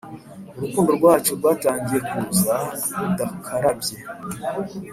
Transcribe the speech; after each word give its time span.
urukundo 0.57 0.91
rwacu 0.97 1.29
rwatangiye 1.39 1.99
kuza 2.09 2.55
rudakarabye, 2.99 3.95